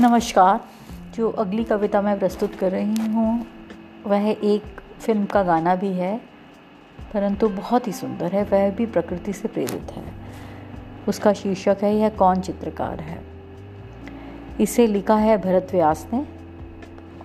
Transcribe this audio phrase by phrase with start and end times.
[0.00, 0.60] नमस्कार।
[1.16, 3.46] जो अगली कविता मैं प्रस्तुत कर रही हूँ,
[4.06, 4.62] वह एक
[5.00, 6.20] फ़िल्म का गाना भी है,
[7.14, 10.04] परंतु बहुत ही सुंदर है, वह भी प्रकृति से प्रेरित है।
[11.08, 13.22] उसका शीर्षक है, यह कौन चित्रकार है?
[14.60, 16.26] इसे लिखा है भरत व्यास ने,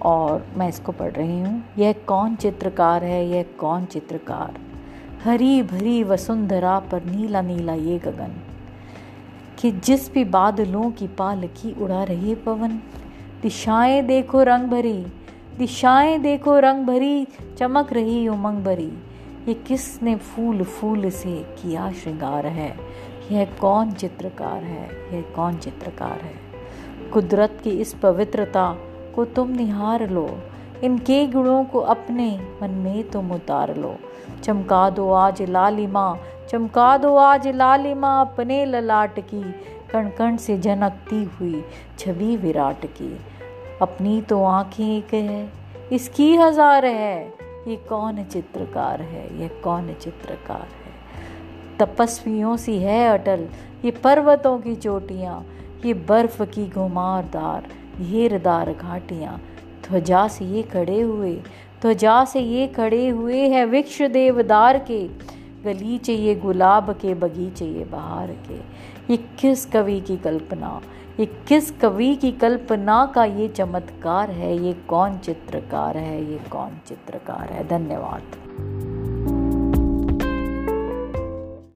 [0.02, 3.28] और मैं इसको पढ़ रही हूँ। यह कौन चित्रकार है?
[3.28, 4.60] यह कौन चित्रकार?
[5.24, 8.55] हरी भरी वसुंधरा पर नीला नीला ये गगन।
[9.60, 12.80] कि जिस भी बादलों की पालकी उड़ा रही है पवन।
[13.42, 15.06] दिशाएँ देखो रंग भरी,
[15.58, 17.28] दिशाएँ देखो रंग भरी,
[17.58, 18.94] चमक रही उमंग भरी।
[19.48, 22.78] ये किसने फूल फूल से किया श्रृंगार है?
[23.32, 25.16] यह कौन चित्रकार है?
[25.16, 26.34] यह कौन चित्रकार है?
[27.10, 28.78] कुदरत की इस पवित्रता
[29.16, 30.40] को तुम निहार लो।
[30.84, 33.96] इनके गुणों को अपने मन में तुम उतार लो।
[34.44, 36.18] चमका दो आज लालिमा
[36.56, 39.42] चमका दो आज लालिमा अपने ललाट की।
[39.92, 41.64] कण कण से झनकती हुई
[42.00, 43.10] छवि विराट की।
[43.82, 45.52] अपनी तो आँखें एक है,
[45.92, 47.18] इसकी हज़ार है।
[47.68, 50.94] ये कौन चित्रकार है, ये कौन चित्रकार है?
[51.80, 53.48] तपस्वियों सी है अटल,
[53.86, 55.46] ये पर्वतों की चोटियाँ,
[55.86, 57.70] ये बर्फ़ की घुमारदार
[58.02, 59.40] घेरदार घाटियाँ।
[59.90, 61.36] ध्वजा से ये खड़े हुए,
[61.82, 65.08] ध्वजा से ये खड़े हुए हैं वृक्ष देवदार के।
[65.66, 68.58] गलीचे चाहिए, गुलाब के बगीचे ये बहार के।
[69.14, 70.82] ये किस कवि की कल्पना?
[71.20, 74.64] ये किस कवि की कल्पना का ये चमत्कार है?
[74.64, 76.32] ये कौन चित्रकार है?
[76.32, 77.68] ये कौन चित्रकार है?
[77.68, 78.22] धन्यवाद।